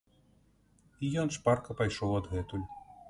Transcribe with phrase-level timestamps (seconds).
[1.05, 2.67] І ён шпарка пайшоў адгэтуль.